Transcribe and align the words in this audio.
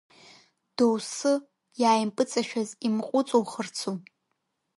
Доусы 0.75 1.33
иааимпыҵашәаз 1.81 2.69
имҟәыҵухырцу! 2.87 3.95